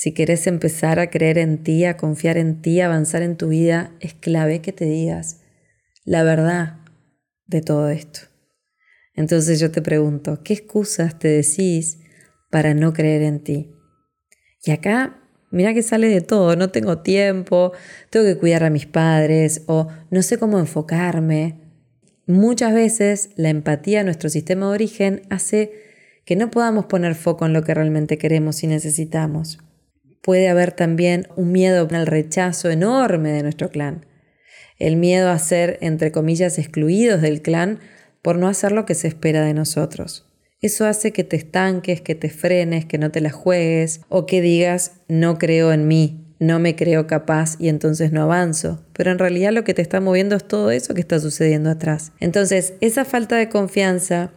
Si 0.00 0.14
querés 0.14 0.46
empezar 0.46 1.00
a 1.00 1.10
creer 1.10 1.38
en 1.38 1.64
ti, 1.64 1.84
a 1.84 1.96
confiar 1.96 2.36
en 2.38 2.62
ti, 2.62 2.80
a 2.80 2.86
avanzar 2.86 3.22
en 3.22 3.36
tu 3.36 3.48
vida, 3.48 3.96
es 3.98 4.14
clave 4.14 4.60
que 4.60 4.72
te 4.72 4.84
digas 4.84 5.40
la 6.04 6.22
verdad 6.22 6.78
de 7.48 7.62
todo 7.62 7.88
esto. 7.88 8.20
Entonces 9.16 9.58
yo 9.58 9.72
te 9.72 9.82
pregunto, 9.82 10.44
¿qué 10.44 10.52
excusas 10.52 11.18
te 11.18 11.26
decís 11.26 11.98
para 12.48 12.74
no 12.74 12.92
creer 12.92 13.22
en 13.22 13.42
ti? 13.42 13.72
Y 14.64 14.70
acá 14.70 15.20
Mira 15.50 15.74
que 15.74 15.82
sale 15.82 16.08
de 16.08 16.20
todo, 16.20 16.54
no 16.54 16.70
tengo 16.70 16.98
tiempo, 16.98 17.72
tengo 18.10 18.26
que 18.26 18.38
cuidar 18.38 18.62
a 18.62 18.70
mis 18.70 18.86
padres 18.86 19.62
o 19.66 19.88
no 20.10 20.22
sé 20.22 20.38
cómo 20.38 20.60
enfocarme. 20.60 21.58
Muchas 22.26 22.72
veces 22.72 23.30
la 23.34 23.48
empatía 23.48 24.02
a 24.02 24.04
nuestro 24.04 24.28
sistema 24.28 24.66
de 24.66 24.74
origen 24.74 25.22
hace 25.28 25.72
que 26.24 26.36
no 26.36 26.52
podamos 26.52 26.84
poner 26.84 27.16
foco 27.16 27.46
en 27.46 27.52
lo 27.52 27.64
que 27.64 27.74
realmente 27.74 28.16
queremos 28.16 28.62
y 28.62 28.68
necesitamos. 28.68 29.58
Puede 30.28 30.50
haber 30.50 30.72
también 30.72 31.26
un 31.36 31.52
miedo 31.52 31.88
al 31.90 32.06
rechazo 32.06 32.68
enorme 32.68 33.30
de 33.30 33.42
nuestro 33.42 33.70
clan. 33.70 34.04
El 34.78 34.96
miedo 34.96 35.30
a 35.30 35.38
ser, 35.38 35.78
entre 35.80 36.12
comillas, 36.12 36.58
excluidos 36.58 37.22
del 37.22 37.40
clan 37.40 37.78
por 38.20 38.36
no 38.36 38.46
hacer 38.46 38.72
lo 38.72 38.84
que 38.84 38.94
se 38.94 39.08
espera 39.08 39.42
de 39.42 39.54
nosotros. 39.54 40.26
Eso 40.60 40.84
hace 40.84 41.14
que 41.14 41.24
te 41.24 41.36
estanques, 41.36 42.02
que 42.02 42.14
te 42.14 42.28
frenes, 42.28 42.84
que 42.84 42.98
no 42.98 43.10
te 43.10 43.22
la 43.22 43.30
juegues 43.30 44.02
o 44.10 44.26
que 44.26 44.42
digas 44.42 45.00
no 45.08 45.38
creo 45.38 45.72
en 45.72 45.88
mí, 45.88 46.26
no 46.38 46.58
me 46.58 46.76
creo 46.76 47.06
capaz 47.06 47.56
y 47.58 47.70
entonces 47.70 48.12
no 48.12 48.20
avanzo. 48.20 48.84
Pero 48.92 49.10
en 49.10 49.18
realidad 49.18 49.52
lo 49.52 49.64
que 49.64 49.72
te 49.72 49.80
está 49.80 49.98
moviendo 50.02 50.36
es 50.36 50.46
todo 50.46 50.70
eso 50.70 50.92
que 50.92 51.00
está 51.00 51.18
sucediendo 51.20 51.70
atrás. 51.70 52.12
Entonces, 52.20 52.74
esa 52.82 53.06
falta 53.06 53.36
de 53.36 53.48
confianza, 53.48 54.30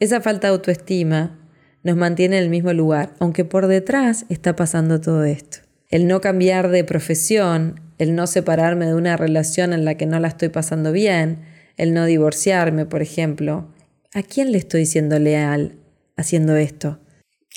esa 0.00 0.20
falta 0.20 0.48
de 0.48 0.54
autoestima 0.54 1.38
nos 1.82 1.96
mantiene 1.96 2.38
en 2.38 2.44
el 2.44 2.50
mismo 2.50 2.72
lugar, 2.72 3.14
aunque 3.18 3.44
por 3.44 3.66
detrás 3.66 4.26
está 4.28 4.56
pasando 4.56 5.00
todo 5.00 5.24
esto. 5.24 5.58
El 5.88 6.06
no 6.06 6.20
cambiar 6.20 6.68
de 6.68 6.84
profesión, 6.84 7.80
el 7.98 8.14
no 8.14 8.26
separarme 8.26 8.86
de 8.86 8.94
una 8.94 9.16
relación 9.16 9.72
en 9.72 9.84
la 9.84 9.96
que 9.96 10.06
no 10.06 10.20
la 10.20 10.28
estoy 10.28 10.48
pasando 10.48 10.92
bien, 10.92 11.40
el 11.76 11.94
no 11.94 12.04
divorciarme, 12.04 12.86
por 12.86 13.02
ejemplo, 13.02 13.68
¿A 14.14 14.22
quién 14.22 14.52
le 14.52 14.58
estoy 14.58 14.86
siendo 14.86 15.18
leal 15.18 15.74
haciendo 16.16 16.56
esto? 16.56 16.98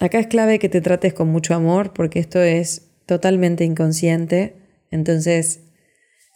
Acá 0.02 0.20
es 0.20 0.28
clave 0.28 0.60
que 0.60 0.68
te 0.68 0.82
trates 0.82 1.14
con 1.14 1.30
mucho 1.30 1.54
amor 1.54 1.94
porque 1.94 2.20
esto 2.20 2.42
es 2.42 2.92
totalmente 3.06 3.64
inconsciente. 3.64 4.58
Entonces, 4.90 5.62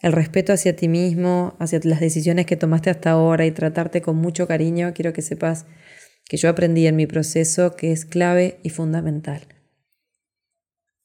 el 0.00 0.12
respeto 0.12 0.54
hacia 0.54 0.74
ti 0.74 0.88
mismo, 0.88 1.54
hacia 1.58 1.80
las 1.84 2.00
decisiones 2.00 2.46
que 2.46 2.56
tomaste 2.56 2.88
hasta 2.88 3.10
ahora 3.10 3.44
y 3.44 3.50
tratarte 3.50 4.00
con 4.00 4.16
mucho 4.16 4.46
cariño, 4.46 4.92
quiero 4.94 5.12
que 5.12 5.20
sepas 5.20 5.66
que 6.28 6.36
yo 6.36 6.48
aprendí 6.48 6.86
en 6.86 6.96
mi 6.96 7.06
proceso 7.06 7.76
que 7.76 7.92
es 7.92 8.04
clave 8.04 8.58
y 8.62 8.70
fundamental. 8.70 9.46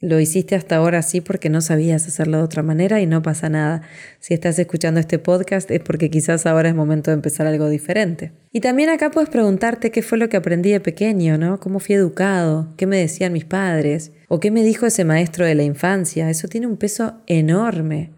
Lo 0.04 0.20
hiciste 0.20 0.56
hasta 0.56 0.78
ahora 0.78 0.98
así 0.98 1.22
porque 1.22 1.50
no 1.50 1.62
sabías 1.62 2.08
hacerlo 2.08 2.38
de 2.38 2.44
otra 2.44 2.64
manera 2.64 3.00
y 3.02 3.06
no 3.06 3.22
pasa 3.22 3.50
nada. 3.50 3.84
Si 4.20 4.34
estás 4.34 4.58
escuchando 4.58 5.00
este 5.00 5.20
podcast 5.20 5.70
es 5.70 5.80
porque 5.80 6.10
quizás 6.10 6.48
ahora 6.48 6.70
es 6.70 6.76
momento 6.76 7.12
de 7.12 7.16
empezar 7.16 7.46
algo 7.46 7.70
diferente. 7.70 8.32
Y 8.52 8.62
también 8.62 8.90
acá 8.90 9.12
puedes 9.12 9.30
preguntarte 9.30 9.92
qué 9.92 10.02
fue 10.02 10.18
lo 10.18 10.28
que 10.28 10.38
aprendí 10.38 10.72
de 10.72 10.80
pequeño, 10.80 11.38
¿no? 11.38 11.60
¿Cómo 11.60 11.80
fui 11.80 11.94
educado? 11.94 12.74
¿Qué 12.78 12.88
me 12.88 12.98
decían 12.98 13.32
mis 13.32 13.46
padres? 13.46 14.12
¿O 14.28 14.40
qué 14.40 14.50
me 14.50 14.64
dijo 14.64 14.88
ese 14.88 15.06
maestro 15.06 15.46
de 15.46 15.54
la 15.54 15.64
infancia? 15.64 16.32
Eso 16.32 16.48
tiene 16.48 16.66
un 16.66 16.78
peso 16.78 17.22
enorme. 17.28 18.10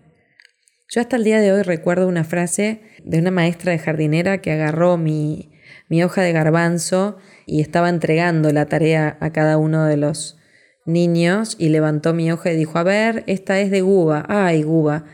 Yo 0.88 1.02
hasta 1.02 1.18
el 1.18 1.26
día 1.26 1.42
de 1.42 1.52
hoy 1.52 1.64
recuerdo 1.64 2.08
una 2.08 2.24
frase 2.24 2.80
de 3.04 3.20
una 3.20 3.32
maestra 3.32 3.74
de 3.74 3.80
jardinera 3.80 4.38
que 4.40 4.54
agarró 4.54 4.96
mi, 4.96 5.53
mi 5.94 6.04
hoja 6.04 6.24
de 6.24 6.32
garbanzo 6.32 7.18
y 7.46 7.62
estaba 7.62 7.88
entregando 7.88 8.52
la 8.52 8.66
tarea 8.66 9.16
a 9.20 9.32
cada 9.32 9.60
uno 9.60 9.86
de 9.86 9.96
los 9.96 10.40
niños 10.88 11.56
y 11.60 11.70
levantó 11.70 12.16
mi 12.16 12.32
hoja 12.32 12.52
y 12.52 12.58
dijo, 12.58 12.80
a 12.80 12.84
ver, 12.84 13.24
esta 13.28 13.60
es 13.60 13.70
de 13.70 13.82
Guba. 13.82 14.26
Ay, 14.28 14.64
Guba. 14.64 15.06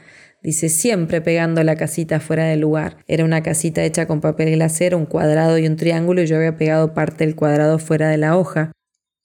Dice, 0.41 0.69
siempre 0.69 1.19
pegando 1.19 1.61
la 1.65 1.75
casita 1.75 2.21
fuera 2.21 2.45
del 2.45 2.61
lugar. 2.61 2.95
Era 3.09 3.25
una 3.25 3.43
casita 3.43 3.83
hecha 3.83 4.07
con 4.07 4.21
papel 4.21 4.51
glacero, 4.51 4.97
un 4.97 5.05
cuadrado 5.05 5.57
y 5.57 5.67
un 5.67 5.75
triángulo 5.75 6.21
y 6.21 6.27
yo 6.27 6.37
había 6.37 6.55
pegado 6.55 6.93
parte 6.93 7.25
del 7.25 7.35
cuadrado 7.35 7.77
fuera 7.77 8.07
de 8.07 8.17
la 8.17 8.37
hoja. 8.37 8.71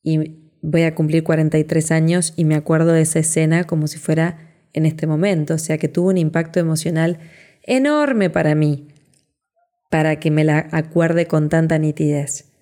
Y 0.03 0.41
voy 0.61 0.83
a 0.83 0.97
cumplir 0.97 1.23
43 1.23 1.93
años 1.93 2.33
y 2.35 2.47
me 2.47 2.57
acuerdo 2.57 2.91
de 2.95 3.03
esa 3.03 3.21
escena 3.21 3.63
como 3.63 3.87
si 3.87 3.99
fuera 3.99 4.57
en 4.73 4.87
este 4.87 5.07
momento. 5.07 5.55
O 5.55 5.59
sea 5.59 5.79
que 5.79 5.87
tuvo 5.87 6.09
un 6.09 6.19
impacto 6.19 6.59
emocional 6.59 7.21
enorme 7.63 8.29
para 8.29 8.57
mí, 8.57 8.89
para 9.95 10.17
que 10.17 10.33
me 10.33 10.43
la 10.43 10.67
acuerde 10.73 11.29
con 11.29 11.49
tanta 11.49 11.79
nitidez. 11.79 12.53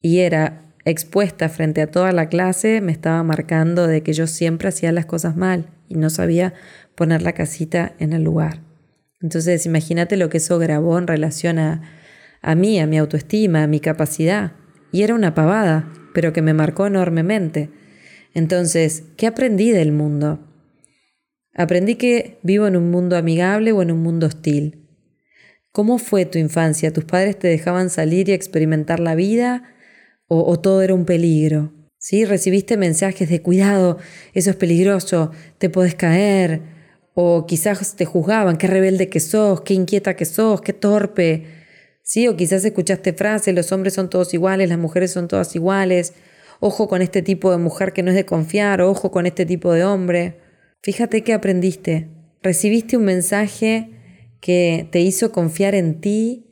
Y 0.00 0.20
era 0.20 0.72
expuesta 0.86 1.50
frente 1.50 1.82
a 1.82 1.90
toda 1.90 2.10
la 2.12 2.30
clase 2.30 2.80
me 2.80 2.90
estaba 2.90 3.22
marcando 3.22 3.86
de 3.86 4.02
que 4.02 4.14
yo 4.14 4.26
siempre 4.26 4.70
hacía 4.70 4.92
las 4.92 5.04
cosas 5.04 5.36
mal 5.36 5.68
y 5.90 5.96
no 5.96 6.08
sabía 6.08 6.54
poner 6.94 7.20
la 7.20 7.34
casita 7.34 7.96
en 7.98 8.14
el 8.14 8.22
lugar. 8.22 8.62
Entonces 9.20 9.66
imagínate 9.66 10.16
lo 10.16 10.30
que 10.30 10.38
eso 10.38 10.58
grabó 10.58 10.96
en 10.96 11.06
relación 11.06 11.58
a, 11.58 11.82
a 12.40 12.54
mí, 12.54 12.80
a 12.80 12.86
mi 12.86 12.96
autoestima, 12.96 13.64
a 13.64 13.66
mi 13.66 13.80
capacidad. 13.80 14.52
Y 14.92 15.02
era 15.02 15.14
una 15.14 15.34
pavada, 15.34 15.92
pero 16.14 16.32
que 16.32 16.40
me 16.40 16.54
marcó 16.54 16.86
enormemente. 16.86 17.68
Entonces, 18.32 19.02
¿qué 19.18 19.26
aprendí 19.26 19.70
del 19.70 19.92
mundo? 19.92 20.48
Aprendí 21.54 21.96
que 21.96 22.38
vivo 22.42 22.66
en 22.66 22.78
un 22.78 22.90
mundo 22.90 23.18
amigable 23.18 23.72
o 23.72 23.82
en 23.82 23.90
un 23.90 24.02
mundo 24.02 24.28
hostil, 24.28 24.79
¿Cómo 25.72 25.98
fue 25.98 26.24
tu 26.26 26.38
infancia? 26.38 26.92
¿Tus 26.92 27.04
padres 27.04 27.38
te 27.38 27.46
dejaban 27.46 27.90
salir 27.90 28.28
y 28.28 28.32
experimentar 28.32 28.98
la 28.98 29.14
vida? 29.14 29.62
¿O, 30.26 30.58
todo 30.58 30.82
era 30.82 30.94
un 30.94 31.04
peligro? 31.04 31.72
¿Sí? 31.96 32.24
¿Recibiste 32.24 32.76
mensajes 32.76 33.28
de 33.28 33.40
cuidado, 33.40 33.98
eso 34.32 34.50
es 34.50 34.56
peligroso, 34.56 35.30
te 35.58 35.70
puedes 35.70 35.94
caer? 35.94 36.62
¿O 37.14 37.46
quizás 37.46 37.94
te 37.94 38.04
juzgaban, 38.04 38.56
qué 38.56 38.66
rebelde 38.66 39.08
que 39.08 39.20
sos, 39.20 39.60
qué 39.60 39.74
inquieta 39.74 40.16
que 40.16 40.24
sos, 40.24 40.60
qué 40.60 40.72
torpe? 40.72 41.46
¿Sí? 42.02 42.26
O 42.26 42.36
quizás 42.36 42.64
escuchaste 42.64 43.12
frases, 43.12 43.54
los 43.54 43.70
hombres 43.70 43.94
son 43.94 44.10
todos 44.10 44.34
iguales, 44.34 44.68
las 44.68 44.78
mujeres 44.78 45.12
son 45.12 45.28
todas 45.28 45.54
iguales. 45.54 46.14
Ojo 46.58 46.88
con 46.88 47.00
este 47.00 47.22
tipo 47.22 47.52
de 47.52 47.58
mujer 47.58 47.92
que 47.92 48.02
no 48.02 48.10
es 48.10 48.16
de 48.16 48.26
confiar, 48.26 48.80
ojo 48.80 49.12
con 49.12 49.26
este 49.26 49.46
tipo 49.46 49.72
de 49.72 49.84
hombre. 49.84 50.40
Fíjate 50.82 51.22
qué 51.22 51.32
aprendiste. 51.32 52.08
Recibiste 52.42 52.96
un 52.96 53.04
mensaje 53.04 53.99
que 54.40 54.88
te 54.90 55.00
hizo 55.00 55.32
confiar 55.32 55.74
en 55.74 56.00
ti 56.00 56.46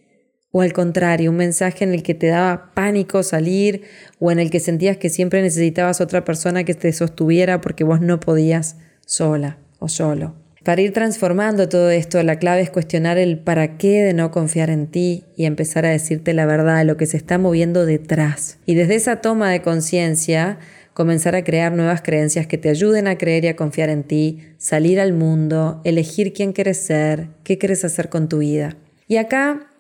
o 0.51 0.63
al 0.63 0.73
contrario, 0.73 1.31
un 1.31 1.37
mensaje 1.37 1.85
en 1.85 1.93
el 1.93 2.03
que 2.03 2.15
te 2.15 2.29
daba 2.29 2.73
pánico 2.75 3.23
salir 3.23 3.83
o 4.19 4.31
en 4.33 4.39
el 4.39 4.51
que 4.51 4.61
sentías 4.61 4.97
que 4.97 5.11
siempre 5.11 5.43
necesitabas 5.43 6.01
otra 6.01 6.25
persona 6.25 6.65
que 6.65 6.75
te 6.75 6.93
sostuviera 6.93 7.61
porque 7.61 7.85
vos 7.85 8.01
no 8.01 8.19
podías 8.19 8.77
sola 9.05 9.59
o 9.79 9.89
solo. 9.89 10.35
Para 10.65 10.83
ir 10.83 10.93
transformando 10.93 11.69
todo 11.69 11.91
esto, 11.91 12.23
la 12.23 12.39
clave 12.39 12.63
es 12.63 12.71
cuestionar 12.71 13.17
el 13.17 13.39
para 13.39 13.79
qué 13.79 14.03
de 14.03 14.13
no 14.13 14.31
confiar 14.31 14.71
en 14.71 14.87
ti 14.87 15.25
y 15.37 15.45
empezar 15.45 15.87
a 15.87 15.91
decirte 15.91 16.35
la 16.35 16.47
verdad, 16.47 16.85
lo 16.85 16.97
que 16.97 17.07
se 17.07 17.17
está 17.17 17.39
moviendo 17.39 17.87
detrás. 17.87 18.59
Y 18.67 18.75
desde 18.75 18.97
esa 18.97 19.21
toma 19.21 19.51
de 19.51 19.63
conciencia, 19.63 20.59
comenzar 20.99 21.37
a 21.37 21.45
crear 21.45 21.71
nuevas 21.71 22.03
creencias 22.03 22.49
que 22.49 22.59
te 22.59 22.69
ayuden 22.69 23.07
a 23.07 23.17
creer 23.17 23.45
y 23.45 23.47
a 23.47 23.55
confiar 23.55 23.89
en 23.89 24.03
ti, 24.03 24.41
salir 24.57 24.99
al 24.99 25.13
mundo, 25.13 25.81
elegir 25.85 26.33
quién 26.33 26.53
quieres 26.53 26.79
ser, 26.79 27.29
qué 27.45 27.57
quieres 27.57 27.85
hacer 27.85 28.09
con 28.09 28.29
tu 28.29 28.39
vida. 28.39 28.77
Y 29.07 29.19
acá 29.19 29.71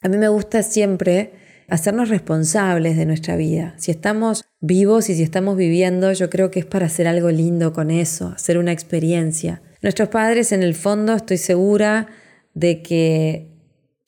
a 0.00 0.08
mí 0.08 0.16
me 0.16 0.28
gusta 0.28 0.62
siempre 0.62 1.32
hacernos 1.68 2.08
responsables 2.08 2.96
de 2.96 3.04
nuestra 3.04 3.36
vida. 3.36 3.74
Si 3.76 3.90
estamos 3.90 4.46
vivos 4.60 5.10
y 5.10 5.14
si 5.14 5.22
estamos 5.22 5.58
viviendo, 5.58 6.10
yo 6.14 6.30
creo 6.30 6.50
que 6.50 6.60
es 6.60 6.64
para 6.64 6.86
hacer 6.86 7.06
algo 7.06 7.30
lindo 7.30 7.74
con 7.74 7.90
eso, 7.90 8.28
hacer 8.28 8.56
una 8.56 8.72
experiencia. 8.72 9.60
Nuestros 9.82 10.08
padres 10.08 10.52
en 10.52 10.62
el 10.62 10.74
fondo 10.74 11.12
estoy 11.12 11.36
segura 11.36 12.06
de 12.54 12.80
que 12.80 13.51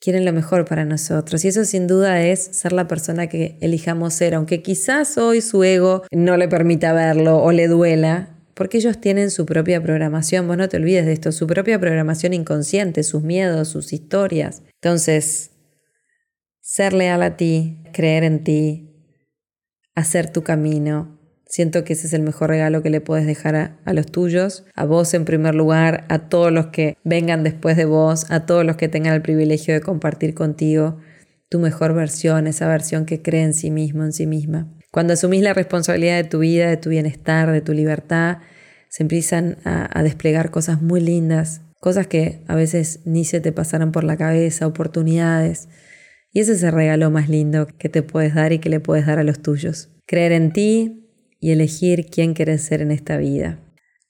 quieren 0.05 0.23
lo 0.23 0.33
mejor 0.33 0.65
para 0.65 0.85
nosotros. 0.85 1.43
Y 1.43 1.47
eso 1.47 1.65
sin 1.65 1.87
duda 1.87 2.21
es 2.21 2.39
ser 2.39 2.73
la 2.73 2.87
persona 2.87 3.25
que 3.25 3.57
elijamos 3.59 4.13
ser, 4.13 4.35
aunque 4.35 4.61
quizás 4.61 5.17
hoy 5.17 5.41
su 5.41 5.63
ego 5.63 6.03
no 6.11 6.37
le 6.37 6.47
permita 6.47 6.93
verlo 6.93 7.41
o 7.41 7.51
le 7.51 7.67
duela, 7.67 8.37
porque 8.53 8.77
ellos 8.77 9.01
tienen 9.01 9.31
su 9.31 9.47
propia 9.47 9.81
programación, 9.81 10.47
vos 10.47 10.57
no 10.57 10.69
te 10.69 10.77
olvides 10.77 11.07
de 11.07 11.13
esto, 11.13 11.31
su 11.31 11.47
propia 11.47 11.79
programación 11.79 12.35
inconsciente, 12.35 13.01
sus 13.01 13.23
miedos, 13.23 13.69
sus 13.69 13.93
historias. 13.93 14.61
Entonces, 14.75 15.49
ser 16.61 16.93
leal 16.93 17.23
a 17.23 17.35
ti, 17.35 17.81
creer 17.91 18.23
en 18.25 18.43
ti, 18.43 18.91
hacer 19.95 20.31
tu 20.31 20.43
camino, 20.43 21.19
Siento 21.47 21.83
que 21.83 21.93
ese 21.93 22.07
es 22.07 22.13
el 22.13 22.23
mejor 22.23 22.49
regalo 22.49 22.81
que 22.81 22.89
le 22.89 23.01
puedes 23.01 23.25
dejar 23.25 23.77
a, 23.85 23.93
los 23.93 24.07
tuyos, 24.07 24.65
a 24.73 24.85
vos 24.85 25.13
en 25.13 25.25
primer 25.25 25.53
lugar, 25.53 26.05
a 26.09 26.27
todos 26.27 26.51
los 26.51 26.67
que 26.67 26.97
vengan 27.03 27.43
después 27.43 27.77
de 27.77 27.85
vos, 27.85 28.29
a 28.31 28.45
todos 28.45 28.65
los 28.65 28.77
que 28.77 28.87
tengan 28.87 29.13
el 29.13 29.21
privilegio 29.21 29.73
de 29.73 29.81
compartir 29.81 30.33
contigo 30.33 30.97
tu 31.47 31.59
mejor 31.59 31.93
versión, 31.93 32.47
esa 32.47 32.67
versión 32.67 33.05
que 33.05 33.21
cree 33.21 33.43
en 33.43 33.53
sí 33.53 33.69
mismo, 33.69 34.03
en 34.03 34.11
sí 34.11 34.25
misma. 34.25 34.67
Cuando 34.91 35.13
asumís 35.13 35.43
la 35.43 35.53
responsabilidad 35.53 36.17
de 36.17 36.23
tu 36.23 36.39
vida, 36.39 36.67
de 36.67 36.77
tu 36.77 36.89
bienestar, 36.89 37.51
de 37.51 37.61
tu 37.61 37.73
libertad, 37.73 38.39
se 38.89 39.03
empiezan 39.03 39.57
a, 39.63 39.87
a 39.97 40.01
desplegar 40.01 40.49
cosas 40.49 40.81
muy 40.81 40.99
lindas, 40.99 41.61
cosas 41.79 42.07
que 42.07 42.41
a 42.47 42.55
veces 42.55 43.01
ni 43.05 43.23
se 43.23 43.39
te 43.39 43.51
pasaron 43.51 43.91
por 43.91 44.03
la 44.03 44.17
cabeza, 44.17 44.65
oportunidades. 44.65 45.69
Y 46.31 46.39
ese 46.39 46.53
es 46.53 46.63
el 46.63 46.71
regalo 46.71 47.11
más 47.11 47.29
lindo 47.29 47.67
que 47.77 47.87
te 47.87 48.01
puedes 48.01 48.33
dar 48.33 48.51
y 48.51 48.59
que 48.59 48.69
le 48.69 48.79
puedes 48.79 49.05
dar 49.05 49.19
a 49.19 49.23
los 49.23 49.41
tuyos. 49.41 49.91
Creer 50.07 50.31
en 50.31 50.51
ti, 50.51 51.04
y 51.45 51.51
elegir 51.51 52.07
quién 52.07 52.33
quieres 52.33 52.63
ser 52.63 52.81
en 52.81 52.89
esta 52.89 53.17
vida. 53.17 53.59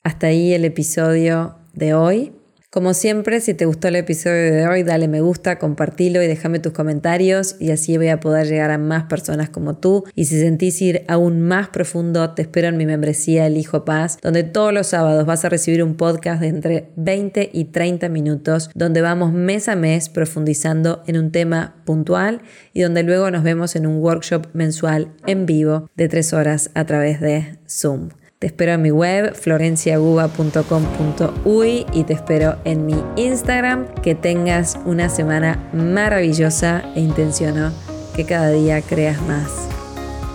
Hasta 0.04 0.28
ahí 0.28 0.54
el 0.54 0.63
episodio 0.63 1.58
de 1.74 1.93
hoy. 1.93 2.32
Como 2.75 2.93
siempre, 2.93 3.39
si 3.39 3.53
te 3.53 3.65
gustó 3.65 3.88
el 3.88 3.95
episodio 3.95 4.51
de 4.53 4.67
hoy, 4.67 4.83
dale 4.83 5.07
me 5.07 5.21
gusta, 5.21 5.59
compartilo 5.59 6.21
y 6.21 6.27
déjame 6.27 6.59
tus 6.59 6.73
comentarios 6.73 7.55
y 7.57 7.71
así 7.71 7.95
voy 7.95 8.09
a 8.09 8.19
poder 8.19 8.47
llegar 8.47 8.69
a 8.69 8.77
más 8.77 9.05
personas 9.05 9.49
como 9.49 9.77
tú. 9.77 10.03
Y 10.13 10.25
si 10.25 10.38
sentís 10.41 10.81
ir 10.81 11.05
aún 11.07 11.39
más 11.39 11.69
profundo, 11.69 12.31
te 12.31 12.41
espero 12.41 12.67
en 12.67 12.75
mi 12.75 12.85
membresía 12.85 13.47
El 13.47 13.55
Hijo 13.55 13.85
Paz, 13.85 14.17
donde 14.21 14.43
todos 14.43 14.73
los 14.73 14.88
sábados 14.88 15.25
vas 15.25 15.45
a 15.45 15.49
recibir 15.49 15.81
un 15.83 15.95
podcast 15.95 16.41
de 16.41 16.49
entre 16.49 16.89
20 16.97 17.49
y 17.53 17.63
30 17.63 18.09
minutos, 18.09 18.69
donde 18.75 18.99
vamos 18.99 19.31
mes 19.31 19.69
a 19.69 19.77
mes 19.77 20.09
profundizando 20.09 21.01
en 21.07 21.17
un 21.17 21.31
tema 21.31 21.81
puntual 21.85 22.41
y 22.73 22.81
donde 22.81 23.03
luego 23.03 23.31
nos 23.31 23.43
vemos 23.43 23.77
en 23.77 23.88
un 23.88 24.01
workshop 24.03 24.47
mensual 24.51 25.13
en 25.25 25.45
vivo 25.45 25.89
de 25.95 26.09
tres 26.09 26.33
horas 26.33 26.71
a 26.73 26.83
través 26.83 27.21
de 27.21 27.57
Zoom. 27.69 28.09
Te 28.39 28.48
espero 28.48 28.74
en 28.74 28.82
mi 28.82 28.91
web 28.91 29.34
florenciaguba.com.uy 29.34 31.86
y 31.93 32.04
te 32.04 32.12
espero 32.12 32.58
en 32.65 32.86
mi 32.86 33.02
Instagram. 33.15 33.88
Que 34.02 34.13
tengas 34.13 34.78
una 34.86 35.08
semana 35.08 35.69
maravillosa 35.71 36.84
e 36.95 37.00
intenciono 37.00 37.71
que 38.13 38.26
cada 38.26 38.50
día 38.50 38.82
creas 38.82 39.21
más 39.21 39.69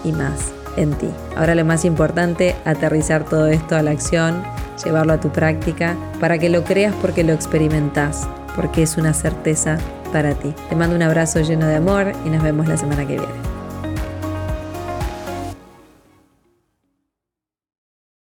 y 0.03 0.13
más 0.13 0.51
en 0.79 0.95
ti. 0.95 1.11
Ahora 1.37 1.55
lo 1.55 1.67
más 1.67 1.85
importante, 1.85 2.57
aterrizar 2.65 3.27
todo 3.27 3.49
esto 3.49 3.77
a 3.77 3.83
la 3.83 3.91
acción, 3.91 4.43
llevarlo 4.83 5.13
a 5.13 5.21
tu 5.21 5.31
práctica, 5.31 5.95
para 6.21 6.39
que 6.39 6.49
lo 6.49 6.65
creas 6.65 6.95
porque 7.03 7.23
lo 7.23 7.35
experimentas, 7.35 8.27
porque 8.57 8.83
es 8.83 8.97
una 8.97 9.13
certeza 9.13 9.77
para 10.11 10.33
ti. 10.33 10.55
Te 10.71 10.77
mando 10.77 10.97
un 10.97 11.03
abrazo 11.03 11.41
lleno 11.41 11.67
de 11.67 11.77
amor 11.77 12.13
y 12.25 12.31
nos 12.31 12.43
vemos 12.43 12.67
la 12.67 12.79
semana 12.79 13.07
que 13.07 13.19
viene. 13.19 13.60